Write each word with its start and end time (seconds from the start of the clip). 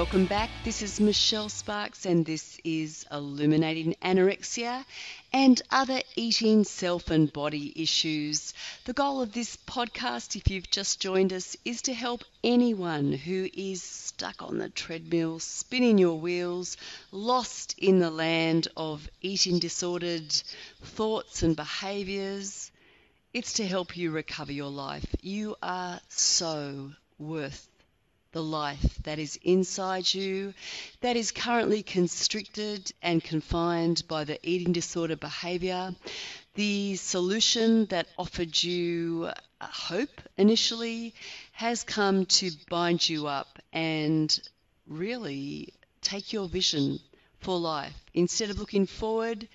welcome 0.00 0.24
back. 0.24 0.48
This 0.64 0.80
is 0.80 0.98
Michelle 0.98 1.50
Sparks, 1.50 2.06
and 2.06 2.24
this 2.24 2.58
is 2.64 3.04
Illuminating 3.12 3.96
Anorexia 4.02 4.86
and 5.30 5.60
Other 5.70 6.00
Eating, 6.16 6.64
Self, 6.64 7.10
and 7.10 7.30
Body 7.30 7.74
Issues. 7.76 8.54
The 8.86 8.94
goal 8.94 9.20
of 9.20 9.34
this 9.34 9.58
podcast, 9.58 10.36
if 10.36 10.48
you've 10.48 10.70
just 10.70 11.02
joined 11.02 11.34
us, 11.34 11.54
is 11.66 11.82
to 11.82 11.92
help 11.92 12.24
anyone 12.42 13.12
who 13.12 13.50
is 13.52 13.82
stuck 13.82 14.40
on 14.40 14.56
the 14.56 14.70
treadmill, 14.70 15.38
spinning 15.38 15.98
your 15.98 16.18
wheels, 16.18 16.78
lost 17.12 17.74
in 17.76 17.98
the 17.98 18.10
land 18.10 18.68
of 18.78 19.06
eating 19.20 19.58
disordered 19.58 20.32
thoughts 20.82 21.42
and 21.42 21.54
behaviors. 21.54 22.70
It's 23.34 23.52
to 23.54 23.66
help 23.66 23.98
you 23.98 24.12
recover 24.12 24.50
your 24.50 24.70
life. 24.70 25.04
You 25.20 25.56
are 25.62 26.00
so 26.08 26.92
worth 27.18 27.69
the 28.32 28.42
life 28.42 28.98
that 29.02 29.18
is 29.18 29.38
inside 29.42 30.12
you, 30.12 30.54
that 31.00 31.16
is 31.16 31.32
currently 31.32 31.82
constricted 31.82 32.92
and 33.02 33.24
confined 33.24 34.02
by 34.08 34.24
the 34.24 34.38
eating 34.48 34.72
disorder 34.72 35.16
behavior. 35.16 35.94
The 36.54 36.96
solution 36.96 37.86
that 37.86 38.06
offered 38.18 38.62
you 38.62 39.30
uh, 39.60 39.66
hope 39.66 40.20
initially 40.36 41.14
has 41.52 41.82
come 41.82 42.26
to 42.26 42.50
bind 42.68 43.08
you 43.08 43.26
up 43.26 43.58
and 43.72 44.38
really 44.86 45.72
take 46.02 46.32
your 46.32 46.48
vision 46.48 46.98
for 47.38 47.58
life. 47.58 47.94
Instead 48.14 48.50
of 48.50 48.58
looking 48.58 48.86
forward, 48.86 49.48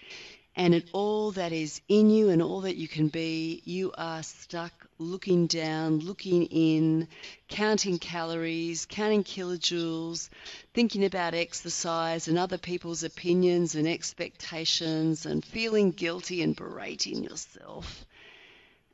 and 0.55 0.73
at 0.73 0.83
all 0.93 1.31
that 1.31 1.51
is 1.51 1.81
in 1.87 2.09
you 2.09 2.29
and 2.29 2.41
all 2.41 2.61
that 2.61 2.77
you 2.77 2.87
can 2.87 3.09
be, 3.09 3.61
you 3.65 3.91
are 3.97 4.23
stuck 4.23 4.84
looking 4.97 5.47
down, 5.47 5.99
looking 5.99 6.45
in, 6.45 7.07
counting 7.47 7.99
calories, 7.99 8.85
counting 8.85 9.23
kilojoules, 9.23 10.29
thinking 10.73 11.03
about 11.03 11.33
exercise 11.33 12.27
and 12.27 12.37
other 12.37 12.57
people's 12.57 13.03
opinions 13.03 13.75
and 13.75 13.87
expectations, 13.87 15.25
and 15.25 15.43
feeling 15.43 15.91
guilty 15.91 16.41
and 16.41 16.55
berating 16.55 17.23
yourself. 17.23 18.05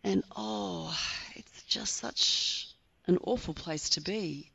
And 0.04 0.24
oh, 0.36 0.98
it's 1.36 1.64
just 1.64 1.98
such 1.98 2.68
an 3.06 3.18
awful 3.24 3.54
place 3.54 3.90
to 3.92 4.02
be. 4.02 4.52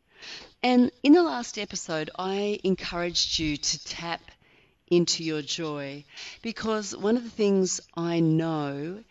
And 0.63 0.91
in 1.03 1.13
the 1.13 1.23
last 1.23 1.59
episode, 1.59 2.11
I 2.19 2.59
encouraged 2.65 3.39
you 3.39 3.57
to 3.57 3.85
tap 3.85 4.23
into 4.89 5.25
your 5.25 5.43
joy. 5.43 6.05
Because 6.43 6.97
one 6.97 7.17
of 7.17 7.25
the 7.25 7.31
things 7.31 7.81
I 7.95 8.21
know 8.21 9.03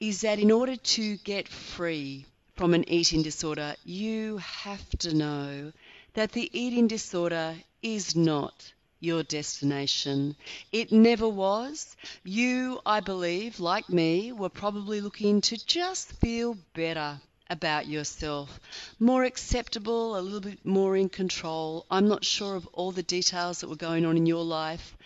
is 0.00 0.20
that 0.20 0.38
in 0.38 0.50
order 0.50 0.76
to 0.76 1.16
get 1.18 1.48
free 1.48 2.24
from 2.56 2.74
an 2.74 2.88
eating 2.88 3.22
disorder, 3.22 3.74
you 3.84 4.38
have 4.38 4.88
to 4.98 5.14
know 5.14 5.72
that 6.14 6.32
the 6.32 6.50
eating 6.58 6.88
disorder 6.88 7.54
is 7.82 8.16
not 8.16 8.72
your 9.00 9.22
destination. 9.22 10.34
It 10.72 10.90
never 10.90 11.28
was. 11.28 11.96
You, 12.24 12.80
I 12.84 13.00
believe, 13.00 13.60
like 13.60 13.88
me, 13.88 14.32
were 14.32 14.48
probably 14.48 15.00
looking 15.00 15.40
to 15.42 15.66
just 15.66 16.12
feel 16.20 16.56
better 16.74 17.20
about 17.50 17.86
yourself, 17.86 18.60
more 18.98 19.24
acceptable, 19.24 20.18
a 20.18 20.20
little 20.20 20.40
bit 20.40 20.64
more 20.66 20.96
in 20.96 21.08
control. 21.08 21.86
I'm 21.90 22.08
not 22.08 22.24
sure 22.24 22.56
of 22.56 22.66
all 22.72 22.92
the 22.92 23.02
details 23.02 23.60
that 23.60 23.68
were 23.68 23.76
going 23.76 24.04
on 24.04 24.16
in 24.16 24.26
your 24.26 24.44
life, 24.44 24.96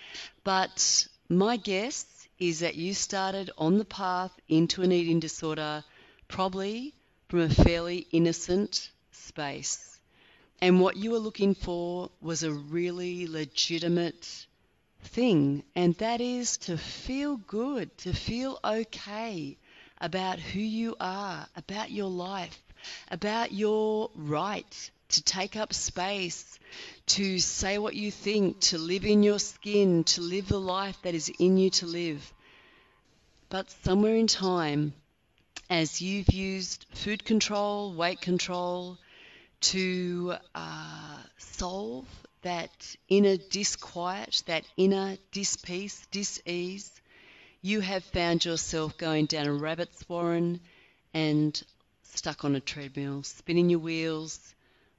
but 0.43 1.07
my 1.29 1.57
guess 1.57 2.05
is 2.49 2.59
that 2.59 2.75
you 2.75 2.93
started 2.93 3.53
on 3.57 3.79
the 3.79 3.85
path 3.85 4.33
into 4.49 4.83
an 4.83 4.91
eating 4.91 5.21
disorder 5.21 5.85
probably 6.27 6.93
from 7.29 7.41
a 7.41 7.49
fairly 7.49 8.05
innocent 8.11 8.91
space. 9.13 10.01
And 10.61 10.81
what 10.81 10.97
you 10.97 11.13
were 11.13 11.21
looking 11.21 11.55
for 11.55 12.11
was 12.21 12.43
a 12.43 12.53
really 12.53 13.29
legitimate 13.29 14.47
thing, 15.05 15.63
and 15.77 15.95
that 15.99 16.21
is 16.21 16.57
to 16.59 16.77
feel 16.77 17.37
good, 17.37 17.97
to 17.99 18.13
feel 18.13 18.59
okay 18.65 19.57
about 20.01 20.41
who 20.41 20.61
you 20.61 20.97
are, 20.99 21.47
about 21.55 21.93
your 21.93 22.11
life, 22.11 22.61
about 23.09 23.53
your 23.53 24.11
right 24.17 24.91
to 25.13 25.23
take 25.23 25.57
up 25.57 25.73
space, 25.73 26.59
to 27.07 27.39
say 27.39 27.79
what 27.79 27.95
you 27.95 28.11
think, 28.11 28.61
to 28.61 28.79
live 28.79 29.05
in 29.05 29.23
your 29.23 29.39
skin, 29.39 30.05
to 30.05 30.21
live 30.21 30.49
the 30.49 30.61
life 30.61 30.97
that 31.03 31.15
is 31.15 31.31
in 31.39 31.57
you 31.57 31.71
to 31.71 31.87
live. 31.87 32.33
But 33.49 33.71
somewhere 33.85 34.17
in 34.17 34.27
time, 34.27 34.95
as 35.69 36.03
you've 36.03 36.33
used 36.33 36.87
food 36.95 37.25
control, 37.25 37.95
weight 37.95 38.21
control 38.21 38.99
to 39.61 40.35
uh, 40.55 41.19
solve 41.39 42.07
that 42.43 42.71
inner 43.09 43.37
disquiet, 43.37 44.43
that 44.47 44.65
inner 44.77 45.17
dispeace, 45.31 46.07
disease, 46.11 46.91
you 47.61 47.81
have 47.81 48.03
found 48.05 48.45
yourself 48.45 48.99
going 48.99 49.27
down 49.27 49.47
a 49.47 49.53
rabbit's 49.53 50.09
warren 50.09 50.61
and 51.15 51.63
stuck 52.03 52.45
on 52.45 52.57
a 52.57 52.61
treadmill, 52.61 53.23
spinning 53.23 53.71
your 53.71 53.79
wheels, 53.79 54.55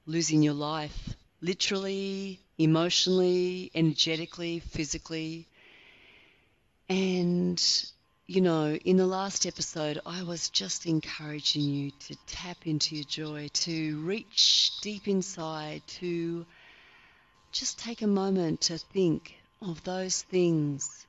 losing 0.06 0.42
your 0.42 0.54
life, 0.54 1.16
literally, 1.40 2.40
emotionally, 2.58 3.70
energetically, 3.74 4.60
physically. 4.60 5.46
And, 6.88 7.62
you 8.26 8.40
know, 8.40 8.74
in 8.74 8.96
the 8.96 9.06
last 9.06 9.46
episode, 9.46 10.00
I 10.04 10.22
was 10.22 10.50
just 10.50 10.86
encouraging 10.86 11.62
you 11.62 11.90
to 12.08 12.16
tap 12.26 12.66
into 12.66 12.96
your 12.96 13.04
joy, 13.04 13.48
to 13.52 14.00
reach 14.00 14.72
deep 14.80 15.08
inside, 15.08 15.82
to 16.00 16.44
just 17.52 17.78
take 17.78 18.02
a 18.02 18.06
moment 18.06 18.62
to 18.62 18.78
think 18.78 19.34
of 19.62 19.82
those 19.84 20.22
things 20.22 21.04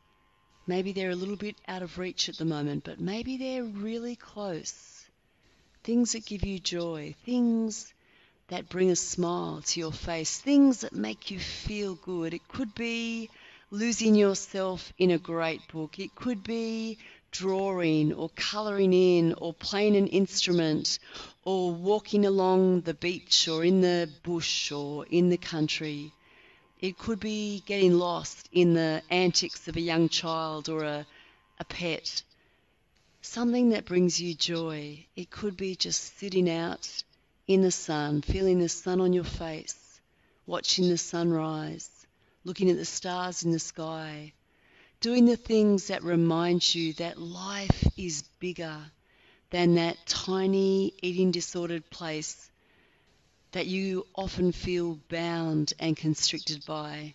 Maybe 0.68 0.94
they're 0.94 1.12
a 1.12 1.16
little 1.16 1.36
bit 1.36 1.56
out 1.68 1.84
of 1.84 2.00
reach 2.00 2.28
at 2.28 2.38
the 2.38 2.46
moment, 2.46 2.86
but 2.86 3.00
maybe 3.00 3.38
they're 3.38 3.64
really 3.64 4.16
close. 4.16 5.06
Things 5.84 6.14
that 6.14 6.26
give 6.26 6.44
you 6.44 6.58
joy, 6.58 7.14
things 7.24 7.94
that 8.48 8.70
bring 8.70 8.92
a 8.92 8.96
smile 8.96 9.62
to 9.66 9.80
your 9.80 9.92
face, 9.92 10.38
things 10.38 10.82
that 10.82 10.94
make 10.94 11.32
you 11.32 11.40
feel 11.40 11.96
good. 11.96 12.34
It 12.34 12.48
could 12.48 12.76
be 12.76 13.30
losing 13.72 14.14
yourself 14.14 14.94
in 15.00 15.10
a 15.10 15.18
great 15.18 15.68
book, 15.70 15.98
it 15.98 16.14
could 16.14 16.44
be 16.44 17.00
drawing 17.32 18.14
or 18.14 18.30
colouring 18.36 18.94
in 18.94 19.34
or 19.34 19.54
playing 19.54 19.96
an 19.96 20.08
instrument 20.08 21.00
or 21.44 21.72
walking 21.72 22.26
along 22.26 22.82
the 22.82 22.94
beach 22.94 23.48
or 23.48 23.66
in 23.66 23.82
the 23.82 24.10
bush 24.24 24.72
or 24.72 25.06
in 25.08 25.30
the 25.30 25.38
country. 25.38 26.14
It 26.80 26.98
could 26.98 27.20
be 27.20 27.64
getting 27.66 27.98
lost 27.98 28.48
in 28.52 28.74
the 28.74 29.02
antics 29.10 29.68
of 29.68 29.76
a 29.76 29.82
young 29.82 30.08
child 30.08 30.70
or 30.70 30.84
a, 30.84 31.06
a 31.60 31.66
pet. 31.66 32.22
Something 33.22 33.70
that 33.70 33.86
brings 33.86 34.22
you 34.22 34.36
joy. 34.36 35.06
It 35.16 35.32
could 35.32 35.58
be 35.58 35.76
just 35.76 36.18
sitting 36.20 36.50
out 36.50 37.04
in 37.48 37.62
the 37.62 37.72
sun, 37.72 38.22
feeling 38.22 38.60
the 38.60 38.70
sun 38.70 39.00
on 39.00 39.14
your 39.14 39.24
face, 39.24 40.00
watching 40.46 40.90
the 40.90 40.98
sunrise, 40.98 41.90
looking 42.44 42.70
at 42.70 42.78
the 42.78 42.86
stars 42.86 43.44
in 43.44 43.52
the 43.52 43.60
sky, 43.60 44.34
doing 45.00 45.26
the 45.26 45.38
things 45.38 45.88
that 45.88 46.04
remind 46.04 46.74
you 46.74 46.94
that 46.94 47.20
life 47.20 47.88
is 47.98 48.24
bigger 48.40 48.78
than 49.52 49.76
that 49.76 49.98
tiny 50.06 50.94
eating 51.02 51.32
disordered 51.32 51.88
place 51.90 52.50
that 53.52 53.68
you 53.68 54.06
often 54.16 54.52
feel 54.52 55.00
bound 55.10 55.74
and 55.80 55.96
constricted 55.96 56.66
by. 56.66 57.14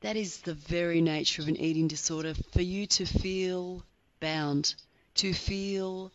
That 0.00 0.16
is 0.16 0.38
the 0.38 0.54
very 0.54 1.00
nature 1.00 1.42
of 1.42 1.48
an 1.48 1.56
eating 1.56 1.88
disorder 1.88 2.34
for 2.52 2.62
you 2.62 2.86
to 2.86 3.06
feel 3.06 3.82
bound, 4.20 4.74
to 5.16 5.32
feel 5.32 6.12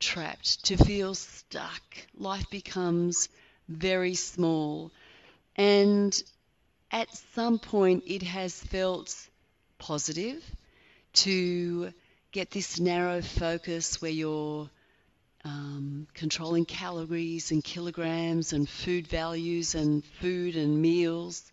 trapped, 0.00 0.64
to 0.66 0.76
feel 0.76 1.14
stuck. 1.14 1.82
Life 2.16 2.48
becomes 2.50 3.28
very 3.68 4.14
small. 4.14 4.90
And 5.56 6.14
at 6.90 7.08
some 7.34 7.58
point, 7.58 8.04
it 8.06 8.22
has 8.22 8.54
felt 8.54 9.14
positive 9.78 10.42
to 11.14 11.92
get 12.32 12.50
this 12.50 12.78
narrow 12.78 13.22
focus 13.22 14.00
where 14.02 14.10
you're 14.10 14.68
um, 15.44 16.06
controlling 16.12 16.64
calories 16.64 17.50
and 17.52 17.62
kilograms 17.62 18.52
and 18.52 18.68
food 18.68 19.06
values 19.06 19.74
and 19.74 20.04
food 20.20 20.56
and 20.56 20.82
meals. 20.82 21.50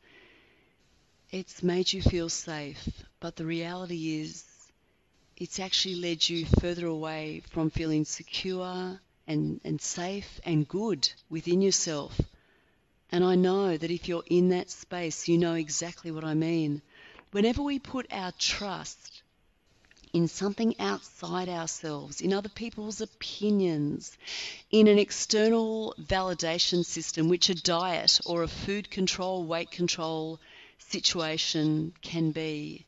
It's 1.32 1.64
made 1.64 1.94
you 1.94 2.02
feel 2.02 2.30
safe, 2.30 2.88
but 3.20 3.36
the 3.36 3.46
reality 3.46 4.22
is 4.22 4.44
it's 5.38 5.60
actually 5.60 5.96
led 5.96 6.28
you 6.28 6.46
further 6.60 6.86
away 6.86 7.42
from 7.50 7.70
feeling 7.70 8.06
secure 8.06 9.00
and, 9.28 9.62
and 9.64 9.82
safe 9.82 10.40
and 10.46 10.68
good 10.68 11.10
within 11.30 11.62
yourself. 11.62 12.20
And 13.12 13.24
I 13.24 13.36
know 13.36 13.78
that 13.78 13.92
if 13.92 14.08
you're 14.08 14.24
in 14.28 14.50
that 14.50 14.72
space, 14.72 15.28
you 15.28 15.38
know 15.38 15.54
exactly 15.54 16.12
what 16.12 16.24
I 16.24 16.34
mean. 16.34 16.82
Whenever 17.32 17.62
we 17.62 17.80
put 17.80 18.12
our 18.12 18.32
trust 18.40 19.22
in 20.14 20.28
something 20.28 20.80
outside 20.80 21.50
ourselves, 21.50 22.22
in 22.22 22.34
other 22.34 22.50
people's 22.50 23.02
opinions, 23.02 24.16
in 24.70 24.88
an 24.88 25.00
external 25.00 25.96
validation 26.00 26.86
system, 26.86 27.30
which 27.30 27.50
a 27.50 27.56
diet 27.56 28.20
or 28.26 28.44
a 28.44 28.48
food 28.48 28.92
control, 28.92 29.44
weight 29.44 29.72
control 29.72 30.40
situation 30.78 31.94
can 32.02 32.32
be, 32.32 32.86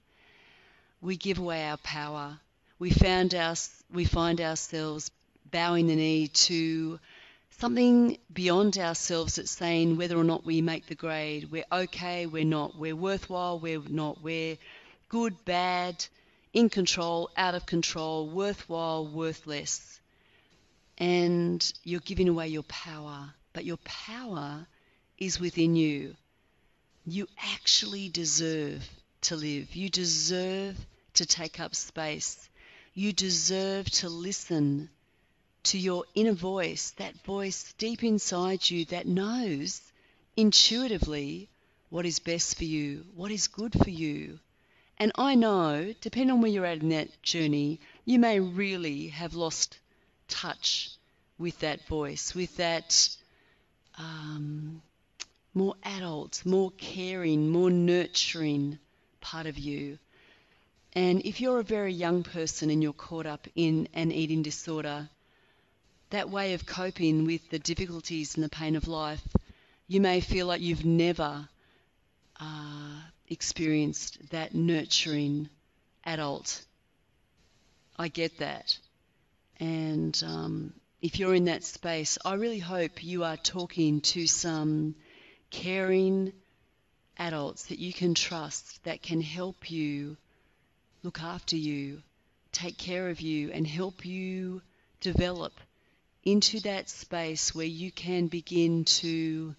we 1.06 1.16
give 1.16 1.38
away 1.38 1.64
our 1.68 1.78
power. 1.78 2.40
We, 2.80 2.90
found 2.90 3.36
our, 3.36 3.56
we 3.94 4.06
find 4.06 4.42
ourselves 4.42 5.12
bowing 5.52 5.88
the 5.88 5.96
knee 5.96 6.28
to 6.30 7.00
something 7.60 8.18
beyond 8.34 8.78
ourselves 8.80 9.36
that's 9.36 9.52
saying 9.52 9.98
whether 9.98 10.18
or 10.18 10.24
not 10.24 10.46
we 10.46 10.62
make 10.62 10.88
the 10.88 10.96
grade. 10.96 11.52
We're 11.52 11.66
okay, 11.72 12.26
we're 12.26 12.44
not. 12.44 12.78
We're 12.78 12.96
worthwhile, 12.96 13.60
we're 13.60 13.82
not. 13.88 14.22
We're 14.24 14.58
good, 15.08 15.46
bad, 15.46 16.04
in 16.54 16.70
control, 16.70 17.30
out 17.38 17.54
of 17.54 17.66
control, 17.68 18.28
worthwhile, 18.28 19.06
worthless. 19.06 20.00
And 20.98 21.72
you're 21.84 22.00
giving 22.00 22.30
away 22.30 22.48
your 22.48 22.64
power. 22.64 23.34
But 23.54 23.64
your 23.64 23.78
power 23.84 24.66
is 25.20 25.40
within 25.40 25.76
you. 25.76 26.16
You 27.06 27.28
actually 27.38 28.10
deserve 28.10 28.90
to 29.22 29.36
live. 29.36 29.76
You 29.76 29.90
deserve 29.90 30.78
to 31.16 31.26
take 31.26 31.60
up 31.60 31.76
space. 31.76 32.50
You 32.94 33.12
deserve 33.12 33.90
to 33.92 34.10
listen 34.10 34.90
to 35.64 35.78
your 35.78 36.06
inner 36.14 36.34
voice, 36.34 36.92
that 36.98 37.22
voice 37.24 37.74
deep 37.78 38.04
inside 38.04 38.70
you 38.70 38.86
that 38.86 39.08
knows 39.08 39.82
intuitively 40.38 41.50
what 41.90 42.06
is 42.06 42.20
best 42.20 42.58
for 42.58 42.66
you, 42.66 43.06
what 43.16 43.32
is 43.32 43.48
good 43.48 43.74
for 43.74 43.90
you. 43.90 44.40
And 44.98 45.12
I 45.16 45.36
know, 45.36 45.94
depending 46.02 46.32
on 46.32 46.42
where 46.42 46.52
you're 46.52 46.66
at 46.66 46.82
in 46.82 46.90
that 46.90 47.22
journey, 47.22 47.80
you 48.06 48.20
may 48.20 48.40
really 48.40 49.08
have 49.08 49.34
lost 49.34 49.80
touch 50.28 50.92
with 51.38 51.60
that 51.60 51.86
voice, 51.88 52.34
with 52.34 52.56
that 52.58 53.10
um, 53.98 54.82
more 55.54 55.76
adult, 55.84 56.46
more 56.46 56.72
caring, 56.78 57.50
more 57.50 57.70
nurturing 57.70 58.80
part 59.22 59.48
of 59.48 59.58
you. 59.58 59.98
And 60.96 61.26
if 61.26 61.42
you're 61.42 61.60
a 61.60 61.64
very 61.64 61.92
young 61.92 62.24
person 62.24 62.70
and 62.70 62.82
you're 62.82 62.94
caught 62.94 63.26
up 63.26 63.50
in 63.54 63.90
an 63.94 64.14
eating 64.14 64.44
disorder, 64.44 65.10
that 66.12 66.30
way 66.30 66.54
of 66.54 66.66
coping 66.66 67.26
with 67.26 67.50
the 67.50 67.60
difficulties 67.60 68.36
and 68.36 68.44
the 68.44 68.50
pain 68.50 68.78
of 68.78 68.88
life, 68.88 69.22
you 69.90 70.00
may 70.00 70.22
feel 70.22 70.48
like 70.48 70.62
you've 70.62 70.86
never 70.86 71.50
uh, 72.40 73.02
experienced 73.28 74.30
that 74.30 74.56
nurturing 74.56 75.50
adult. 76.06 76.64
I 77.98 78.08
get 78.08 78.38
that. 78.40 78.78
And 79.60 80.22
um, 80.26 80.74
if 81.02 81.20
you're 81.20 81.36
in 81.36 81.46
that 81.46 81.66
space, 81.66 82.18
I 82.24 82.36
really 82.36 82.60
hope 82.60 83.04
you 83.04 83.26
are 83.26 83.38
talking 83.38 84.00
to 84.02 84.28
some 84.28 84.96
caring 85.50 86.32
adults 87.18 87.66
that 87.66 87.80
you 87.80 87.92
can 87.92 88.14
trust 88.14 88.82
that 88.86 89.02
can 89.02 89.20
help 89.20 89.70
you 89.70 90.16
look 91.06 91.22
after 91.22 91.56
you, 91.56 92.02
take 92.52 92.80
care 92.80 93.10
of 93.10 93.22
you, 93.22 93.52
and 93.52 93.68
help 93.68 94.06
you 94.06 94.60
develop 95.02 95.54
into 96.24 96.60
that 96.62 96.90
space 96.90 97.54
where 97.54 97.68
you 97.68 97.92
can 97.92 98.26
begin 98.26 98.84
to 98.86 99.56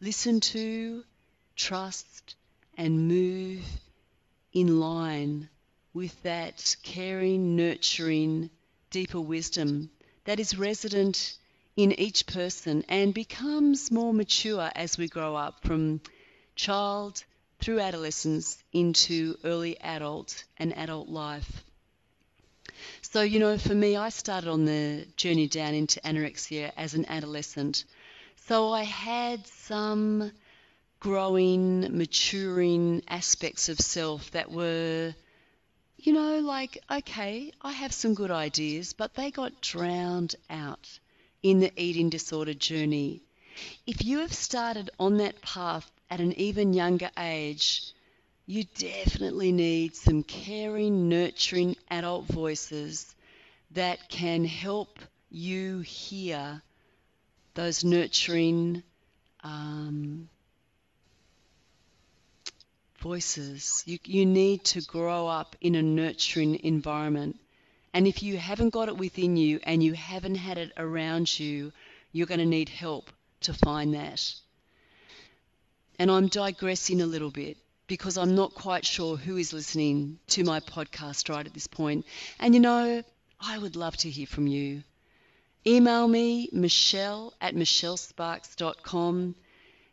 listen 0.00 0.40
to, 0.40 1.04
trust, 1.54 2.34
and 2.78 3.08
move 3.08 3.62
in 4.54 4.80
line 4.80 5.50
with 5.92 6.22
that 6.22 6.76
caring, 6.82 7.56
nurturing, 7.56 8.48
deeper 8.88 9.20
wisdom 9.20 9.90
that 10.24 10.40
is 10.40 10.56
resident 10.56 11.36
in 11.76 11.92
each 12.00 12.26
person 12.26 12.82
and 12.88 13.12
becomes 13.12 13.90
more 13.90 14.14
mature 14.14 14.70
as 14.74 14.96
we 14.96 15.08
grow 15.08 15.36
up 15.36 15.62
from 15.62 16.00
child 16.54 17.22
through 17.58 17.80
adolescence 17.80 18.58
into 18.72 19.36
early 19.44 19.78
adult 19.80 20.44
and 20.58 20.76
adult 20.76 21.08
life. 21.08 21.64
So, 23.02 23.22
you 23.22 23.38
know, 23.38 23.56
for 23.56 23.74
me, 23.74 23.96
I 23.96 24.10
started 24.10 24.50
on 24.50 24.64
the 24.64 25.06
journey 25.16 25.48
down 25.48 25.74
into 25.74 26.00
anorexia 26.00 26.72
as 26.76 26.94
an 26.94 27.06
adolescent. 27.08 27.84
So 28.46 28.72
I 28.72 28.82
had 28.82 29.46
some 29.46 30.30
growing, 31.00 31.96
maturing 31.96 33.02
aspects 33.08 33.68
of 33.68 33.78
self 33.80 34.30
that 34.32 34.50
were, 34.50 35.14
you 35.98 36.12
know, 36.12 36.38
like, 36.40 36.82
okay, 36.90 37.52
I 37.62 37.72
have 37.72 37.92
some 37.92 38.14
good 38.14 38.30
ideas, 38.30 38.92
but 38.92 39.14
they 39.14 39.30
got 39.30 39.60
drowned 39.60 40.34
out 40.50 40.98
in 41.42 41.60
the 41.60 41.72
eating 41.76 42.10
disorder 42.10 42.54
journey. 42.54 43.22
If 43.86 44.04
you 44.04 44.18
have 44.18 44.32
started 44.32 44.90
on 44.98 45.18
that 45.18 45.40
path 45.40 45.90
at 46.10 46.20
an 46.20 46.32
even 46.32 46.72
younger 46.72 47.10
age, 47.18 47.92
you 48.46 48.64
definitely 48.78 49.52
need 49.52 49.96
some 49.96 50.22
caring, 50.22 51.08
nurturing 51.08 51.76
adult 51.90 52.26
voices 52.26 53.14
that 53.72 54.08
can 54.08 54.44
help 54.44 54.98
you 55.30 55.80
hear 55.80 56.62
those 57.54 57.82
nurturing 57.82 58.82
um, 59.42 60.28
voices. 63.00 63.82
You, 63.86 63.98
you 64.04 64.26
need 64.26 64.64
to 64.64 64.82
grow 64.82 65.26
up 65.26 65.56
in 65.60 65.74
a 65.74 65.82
nurturing 65.82 66.60
environment. 66.62 67.36
And 67.92 68.06
if 68.06 68.22
you 68.22 68.36
haven't 68.36 68.70
got 68.70 68.88
it 68.88 68.96
within 68.96 69.36
you 69.36 69.60
and 69.62 69.82
you 69.82 69.94
haven't 69.94 70.34
had 70.34 70.58
it 70.58 70.72
around 70.76 71.38
you, 71.38 71.72
you're 72.12 72.26
going 72.26 72.40
to 72.40 72.46
need 72.46 72.68
help 72.68 73.10
to 73.42 73.54
find 73.54 73.94
that. 73.94 74.34
And 75.98 76.10
I'm 76.10 76.28
digressing 76.28 77.00
a 77.00 77.06
little 77.06 77.30
bit 77.30 77.56
because 77.86 78.18
I'm 78.18 78.34
not 78.34 78.54
quite 78.54 78.84
sure 78.84 79.16
who 79.16 79.36
is 79.36 79.52
listening 79.52 80.18
to 80.28 80.44
my 80.44 80.60
podcast 80.60 81.28
right 81.28 81.46
at 81.46 81.54
this 81.54 81.66
point. 81.66 82.04
And 82.38 82.54
you 82.54 82.60
know, 82.60 83.02
I 83.40 83.58
would 83.58 83.76
love 83.76 83.96
to 83.98 84.10
hear 84.10 84.26
from 84.26 84.46
you. 84.46 84.82
Email 85.66 86.06
me, 86.06 86.48
michelle 86.52 87.32
at 87.40 87.54
michellesparks.com. 87.54 89.34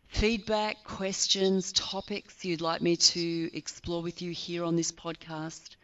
Feedback, 0.07 0.83
questions, 0.83 1.71
topics 1.71 2.45
you'd 2.45 2.61
like 2.61 2.81
me 2.81 2.95
to 2.95 3.49
explore 3.57 4.03
with 4.03 4.21
you 4.21 4.31
here 4.31 4.63
on 4.63 4.75
this 4.75 4.91
podcast. 4.91 5.75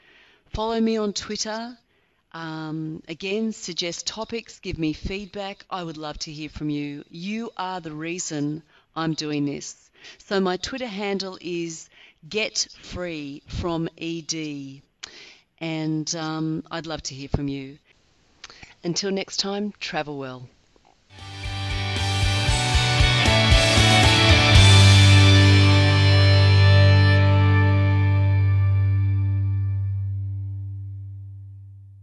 Follow 0.53 0.79
me 0.79 0.97
on 0.97 1.13
Twitter. 1.13 1.77
Um, 2.31 3.01
again, 3.07 3.51
suggest 3.51 4.05
topics, 4.05 4.59
give 4.59 4.77
me 4.77 4.93
feedback. 4.93 5.65
I 5.69 5.83
would 5.83 5.97
love 5.97 6.19
to 6.19 6.31
hear 6.31 6.49
from 6.49 6.69
you. 6.69 7.03
You 7.09 7.51
are 7.57 7.81
the 7.81 7.91
reason 7.91 8.61
I'm 8.99 9.13
doing 9.13 9.45
this. 9.45 9.89
So 10.17 10.39
my 10.39 10.57
Twitter 10.57 10.87
handle 10.87 11.37
is 11.41 11.89
get 12.27 12.67
free 12.81 13.41
from 13.47 13.89
ED. 13.97 14.81
And 15.59 16.15
um, 16.15 16.63
I'd 16.71 16.85
love 16.85 17.01
to 17.03 17.15
hear 17.15 17.29
from 17.29 17.47
you. 17.47 17.77
Until 18.83 19.11
next 19.11 19.37
time, 19.37 19.73
travel 19.79 20.17
well. 20.17 20.47